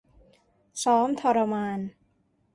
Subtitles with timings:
[0.83, 1.79] ซ้อมทรมาน